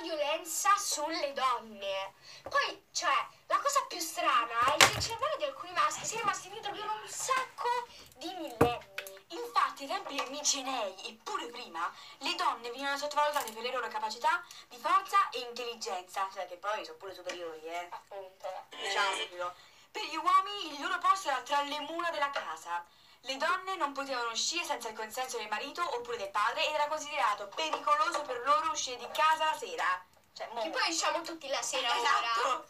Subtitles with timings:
[0.00, 2.14] violenza sulle donne.
[2.42, 6.18] Poi, cioè, la cosa più strana è che il cervello di alcuni maschi si è
[6.18, 8.86] rimasto indietro per un sacco di millenni.
[9.30, 13.88] Infatti, ai tempi dei micenei e pure prima, le donne venivano sottovalutate per le loro
[13.88, 17.88] capacità di forza e intelligenza, cioè che poi sono pure superiori, eh.
[17.90, 18.48] Appunto.
[18.70, 19.54] Diciamolo.
[19.90, 22.84] Per gli uomini il loro posto era tra le mura della casa.
[23.22, 26.86] Le donne non potevano uscire senza il consenso del marito oppure del padre ed era
[26.86, 30.04] considerato pericoloso per loro uscire di casa la sera.
[30.32, 32.48] Cioè, Che poi diciamo tutti la sera Esatto.
[32.48, 32.64] ora.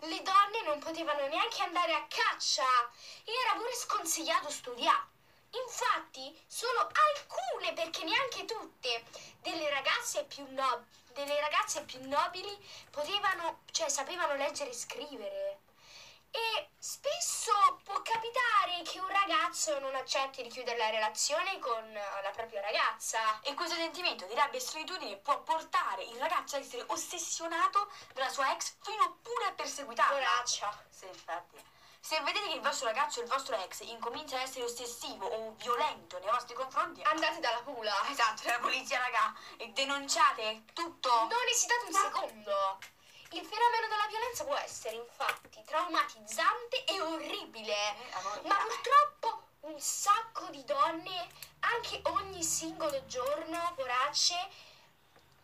[0.00, 2.64] Le donne non potevano neanche andare a caccia
[3.24, 5.08] e era pure sconsigliato studiare.
[5.52, 9.04] Infatti, solo alcune, perché neanche tutte,
[9.42, 12.56] delle ragazze più, no- delle ragazze più nobili
[12.90, 15.49] potevano, cioè sapevano leggere e scrivere.
[16.32, 17.52] E spesso
[17.84, 22.60] può capitare che un ragazzo non accetti di chiudere la relazione con eh, la propria
[22.60, 23.40] ragazza.
[23.42, 28.28] E questo sentimento di rabbia e solitudine può portare il ragazzo a essere ossessionato dalla
[28.28, 30.14] sua ex fino pure a perseguitarla.
[30.18, 30.84] Poraccia.
[30.88, 31.62] Sì, infatti.
[32.02, 35.54] Se vedete che il vostro ragazzo o il vostro ex incomincia a essere ossessivo o
[35.58, 37.92] violento nei vostri confronti, Andate dalla pula.
[38.08, 41.10] esatto, la polizia, raga, e denunciate tutto.
[41.10, 42.78] Non esitate un secondo.
[43.32, 47.74] Il fenomeno della violenza può essere infatti traumatizzante e orribile,
[48.22, 48.48] voglia.
[48.48, 51.28] ma purtroppo un sacco di donne,
[51.60, 54.34] anche ogni singolo giorno, poracce,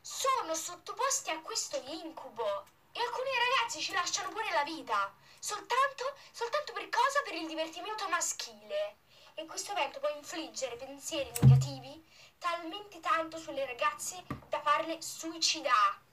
[0.00, 2.66] sono sottoposti a questo incubo.
[2.90, 7.22] E alcuni ragazzi ci lasciano pure la vita, soltanto, soltanto per cosa?
[7.22, 8.96] Per il divertimento maschile.
[9.34, 12.04] E questo evento può infliggere pensieri negativi
[12.38, 16.04] talmente tanto sulle ragazze da farle suicidare.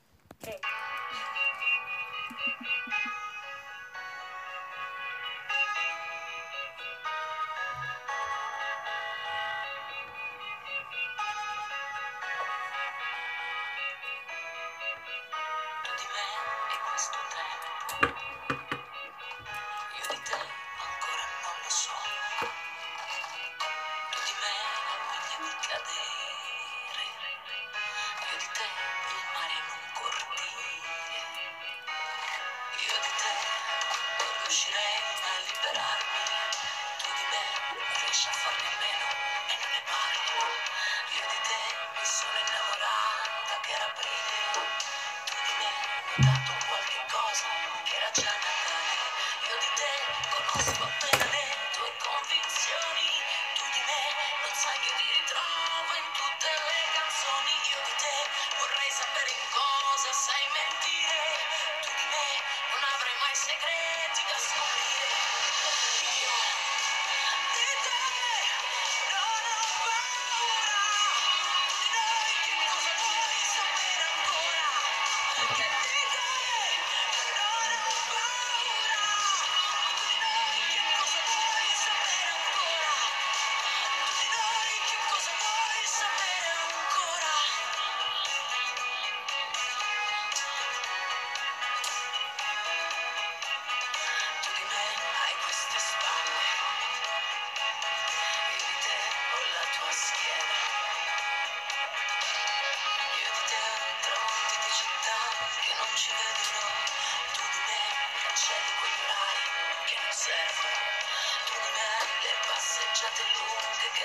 [38.80, 39.08] Meno
[39.48, 40.34] e non ne parli.
[41.16, 41.62] Io di te
[41.94, 44.53] mi sono innamorata che era.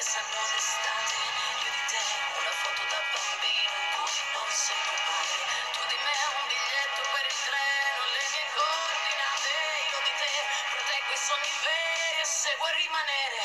[0.09, 1.17] Sanno d'estate.
[1.61, 2.01] Io di te
[2.41, 5.41] una foto da bambino in non sei padre.
[5.77, 9.53] Tu di me un biglietto per il treno, le mie coordinate.
[9.93, 10.33] Io di te
[10.73, 13.41] proteggo i sogni veri e se vuoi rimanere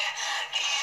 [0.53, 0.82] io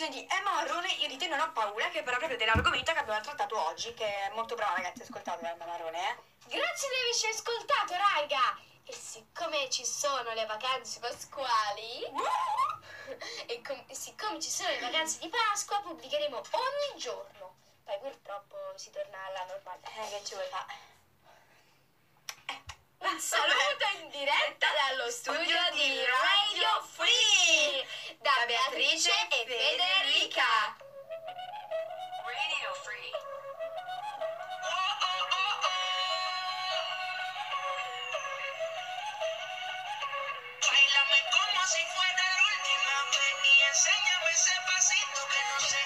[0.00, 2.98] canzone di Emma Marrone, Io di te non ho paura, che parla proprio dell'argomento che
[2.98, 6.16] abbiamo trattato oggi, che è molto brava ragazzi, ascoltate Emma Marrone, eh.
[6.46, 8.58] Grazie di averci ascoltato, raga!
[8.84, 12.04] E siccome ci sono le vacanze pasquali,
[13.46, 17.56] e com- e siccome ci sono le vacanze di Pasqua, pubblicheremo ogni giorno.
[17.84, 19.90] Poi purtroppo si torna alla normalità.
[19.90, 20.99] Eh, che ci vuoi fare?
[23.02, 27.86] Un saluto in diretta dallo studio di Radio Free
[28.20, 30.76] da Beatrice e Federica.
[32.24, 33.10] Radio Free.
[40.60, 45.79] Bailame como si fuera la última vez y enséñame ese pasito que no sé,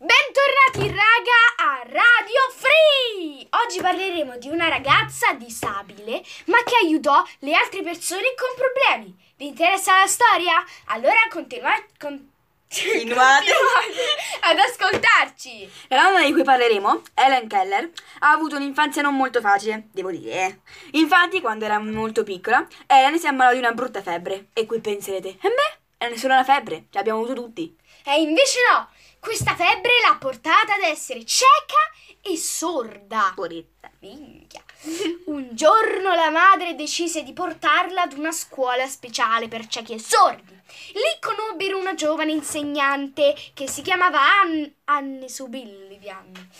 [0.00, 3.44] Bentornati raga a Radio Free!
[3.64, 9.12] Oggi parleremo di una ragazza disabile ma che aiutò le altre persone con problemi.
[9.36, 10.64] Vi interessa la storia?
[10.86, 12.30] Allora continua- con-
[12.68, 13.50] Continuate.
[14.42, 15.68] ad ascoltarci!
[15.88, 17.90] La donna di cui parleremo, Helen Keller,
[18.20, 20.32] ha avuto un'infanzia non molto facile, devo dire.
[20.44, 20.58] eh.
[20.92, 24.46] Infatti, quando era molto piccola, Helen si ammalò di una brutta febbre.
[24.52, 27.74] E qui penserete, e beh, è solo una febbre, l'abbiamo avuto tutti.
[28.04, 28.88] E invece no!
[29.20, 31.76] Questa febbre l'ha portata ad essere cieca
[32.22, 33.32] e sorda.
[33.34, 33.90] Poretta.
[34.00, 34.62] Minchia.
[35.26, 40.56] Un giorno la madre decise di portarla ad una scuola speciale per ciechi e sordi.
[40.92, 46.50] Lì conobbero una giovane insegnante che si chiamava Ann- Anne Subillivian.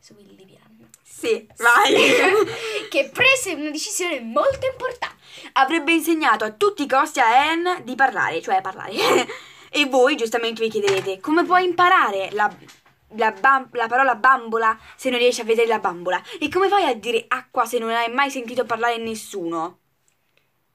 [0.00, 0.88] Subillivian.
[1.02, 1.94] Sì, vai.
[2.88, 5.18] che prese una decisione molto importante.
[5.52, 8.94] Avrebbe insegnato a tutti i costi a Helen di parlare, cioè parlare.
[9.70, 12.52] e voi giustamente vi chiederete, come puoi imparare la,
[13.16, 16.20] la bam- la parola bambola se non riesci a vedere la bambola?
[16.38, 19.78] E come fai a dire acqua se non hai mai sentito parlare nessuno?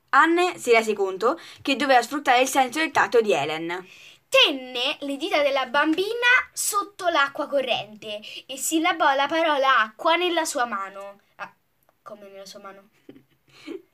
[0.10, 3.86] Anne si rese conto che doveva sfruttare il senso del tatto di Helen.
[4.30, 10.66] Tenne le dita della bambina sotto l'acqua corrente e sillabò la parola acqua nella sua
[10.66, 11.20] mano.
[11.36, 11.54] Ah,
[12.02, 12.90] come nella sua mano?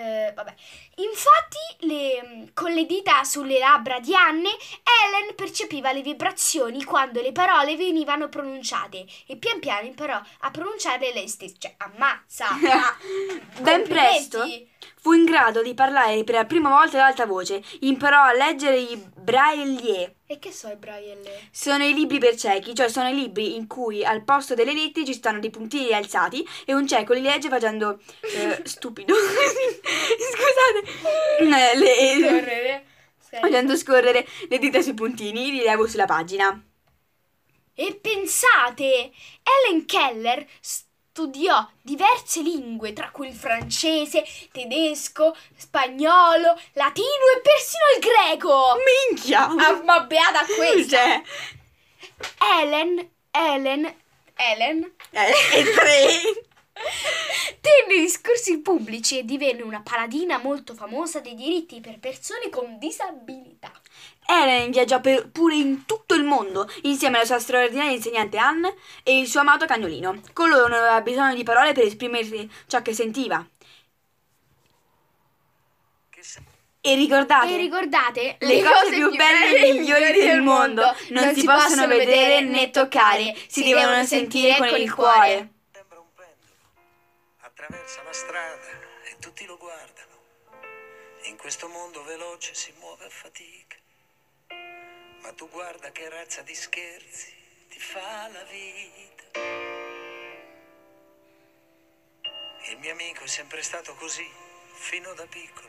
[0.00, 0.54] Eh, vabbè.
[0.96, 7.32] Infatti, le- con le dita sulle labbra di Anne, Helen percepiva le vibrazioni quando le
[7.32, 11.56] parole venivano pronunciate e pian piano imparò a pronunciarle lei stessa.
[11.58, 12.46] Cioè, ammazza!
[13.60, 14.44] Ben presto
[14.96, 17.62] fu in grado di parlare per la prima volta ad alta voce.
[17.80, 20.14] Imparò a leggere i braille.
[20.30, 21.48] E che so i braille?
[21.50, 25.04] Sono i libri per ciechi, cioè sono i libri in cui al posto delle lettere
[25.04, 29.12] ci stanno dei puntini alzati e un cieco li legge facendo eh, stupido.
[30.30, 30.86] Scusate.
[31.40, 32.84] Eh, le- Correre.
[33.40, 36.62] facendo scorrere le dita sui puntini, li levo sulla pagina.
[37.74, 39.10] E pensate,
[39.42, 40.46] Helen Keller
[41.20, 48.76] studiò diverse lingue, tra cui il francese, tedesco, spagnolo, latino e persino il greco.
[49.10, 49.44] Minchia!
[49.44, 50.96] Ah, ma beata questa!
[50.96, 51.22] Cioè,
[52.38, 53.94] Helen, Helen,
[54.34, 56.08] Helen eh, e tre.
[57.60, 63.70] tenne discorsi pubblici e divenne una paladina molto famosa dei diritti per persone con disabilità.
[64.30, 69.18] Helen viaggiò per- pure in tutto il mondo insieme alla sua straordinaria insegnante Anne e
[69.18, 70.20] il suo amato cagnolino.
[70.32, 73.44] Con loro non aveva bisogno di parole per esprimere ciò che sentiva.
[76.82, 81.86] E ricordate, E ricordate, le cose più belle e migliori del mondo non si possono
[81.86, 85.50] vedere né toccare, si devono sentire con il cuore.
[85.72, 86.54] Sembra un pendolo.
[87.40, 88.66] Attraversa la strada
[89.04, 90.08] e tutti lo guardano.
[91.24, 93.69] In questo mondo veloce si muove a fatica.
[95.22, 97.32] Ma tu guarda che razza di scherzi
[97.68, 99.38] ti fa la vita.
[102.70, 104.26] Il mio amico è sempre stato così,
[104.72, 105.68] fino da piccolo.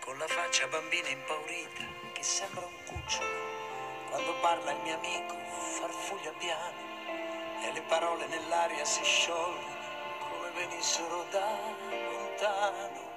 [0.00, 4.10] Con la faccia bambina impaurita, che sembra un cucciolo.
[4.10, 5.36] Quando parla il mio amico,
[5.78, 6.82] farfuglia piano
[7.62, 11.58] e le parole nell'aria si sciolgono come venissero da
[12.10, 13.11] lontano.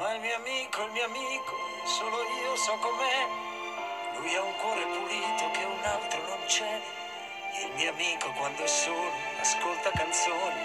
[0.00, 1.54] Ma il mio amico, il mio amico,
[1.84, 3.28] solo io so com'è.
[4.16, 6.80] Lui ha un cuore pulito che un altro non c'è.
[7.60, 10.56] Il mio amico quando è solo ascolta canzoni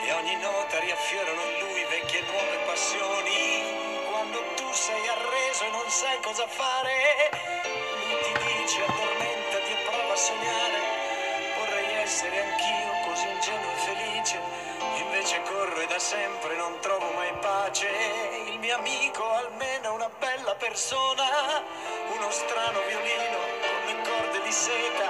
[0.00, 4.06] e ogni nota riaffiorano in lui vecchie e nuove passioni.
[4.10, 7.30] Quando tu sei arreso e non sai cosa fare.
[7.64, 10.78] Lui ti dice addormentati e prova a sognare.
[11.58, 14.73] Vorrei essere anch'io così ingenuo e felice.
[15.24, 17.88] Invece corro e da sempre non trovo mai pace.
[18.44, 21.24] Il mio amico almeno una bella persona.
[22.14, 25.08] Uno strano violino con le corde di seta.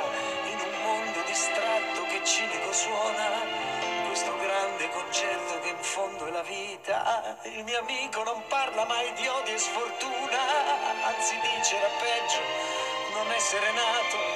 [0.53, 3.27] In un mondo distratto che cinico suona
[4.07, 7.37] questo grande concerto che in fondo è la vita.
[7.43, 10.39] Il mio amico non parla mai di odio e sfortuna,
[11.07, 14.34] anzi dice era peggio non essere nato,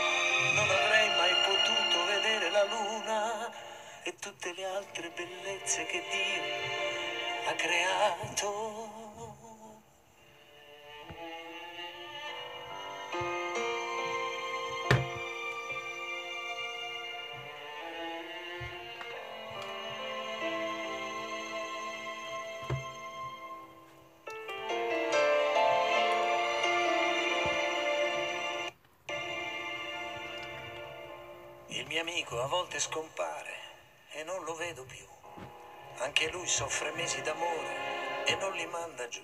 [4.88, 8.96] altre bellezze che Dio ha creato.
[32.00, 33.27] Amico a volte scompare
[34.58, 35.06] vedo più.
[35.98, 39.22] Anche lui soffre mesi d'amore e non li manda giù.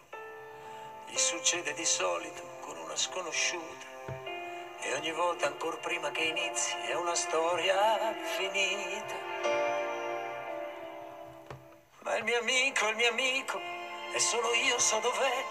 [1.09, 3.87] Gli succede di solito con una sconosciuta
[4.81, 9.15] e ogni volta ancora prima che inizi è una storia finita.
[12.01, 13.61] Ma il mio amico, il mio amico,
[14.13, 15.45] e solo io so dov'è.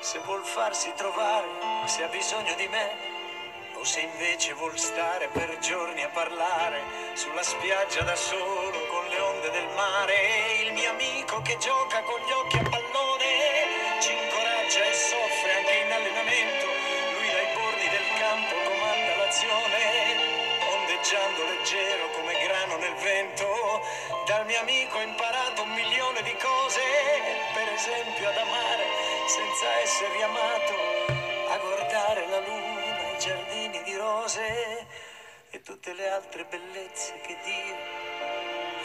[0.00, 1.46] Se vuol farsi trovare,
[1.86, 3.07] se ha bisogno di me.
[3.78, 6.82] O se invece vuol stare per giorni a parlare
[7.14, 12.18] sulla spiaggia da solo con le onde del mare, il mio amico che gioca con
[12.18, 16.66] gli occhi a pallone ci incoraggia e soffre anche in allenamento.
[16.66, 19.82] Lui dai bordi del campo comanda l'azione,
[20.74, 23.46] ondeggiando leggero come grano nel vento.
[24.26, 26.82] Dal mio amico ho imparato un milione di cose,
[27.54, 28.86] per esempio ad amare
[29.28, 30.87] senza essere amato,
[34.08, 34.86] rose
[35.50, 37.76] e tutte le altre bellezze che Dio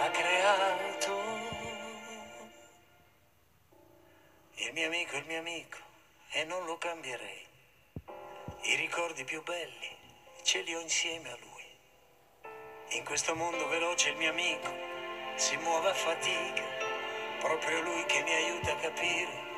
[0.04, 1.12] ha creato.
[4.56, 5.78] Il mio amico è il mio amico
[6.32, 7.48] e non lo cambierei.
[8.64, 9.98] I ricordi più belli
[10.44, 11.68] ce li ho insieme a lui.
[12.98, 14.72] In questo mondo veloce il mio amico
[15.36, 16.64] si muove a fatica,
[17.40, 19.52] proprio lui che mi aiuta a capire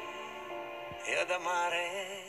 [1.06, 2.25] e ad amare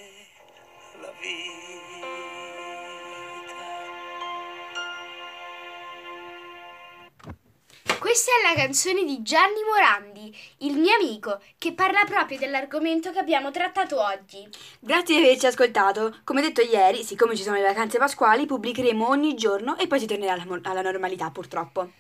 [8.16, 13.18] Questa è la canzone di Gianni Morandi, il mio amico, che parla proprio dell'argomento che
[13.18, 14.48] abbiamo trattato oggi.
[14.78, 16.20] Grazie di averci ascoltato.
[16.24, 20.06] Come detto ieri, siccome ci sono le vacanze pasquali, pubblicheremo ogni giorno e poi si
[20.06, 21.90] tornerà alla, alla normalità, purtroppo.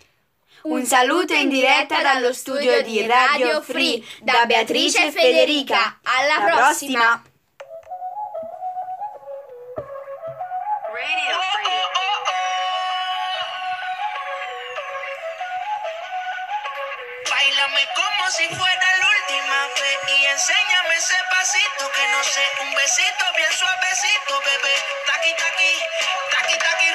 [0.62, 5.98] Un saluto in diretta dallo studio di Radio Free da Beatrice e Federica.
[6.02, 7.22] Alla Alla prossima.
[10.96, 11.35] Radio
[22.86, 24.74] suavecito, bien suavecito, bebé.
[25.06, 25.72] Taqui, taqui,
[26.30, 26.90] taqui, taqui,